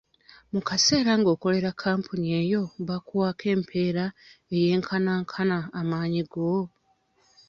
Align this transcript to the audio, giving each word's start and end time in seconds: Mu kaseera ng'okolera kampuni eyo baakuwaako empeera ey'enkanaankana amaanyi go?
Mu 0.51 0.59
kaseera 0.67 1.13
ng'okolera 1.19 1.69
kampuni 1.83 2.27
eyo 2.41 2.61
baakuwaako 2.87 3.45
empeera 3.55 4.05
ey'enkanaankana 4.55 5.57
amaanyi 5.79 6.21
go? 6.31 6.51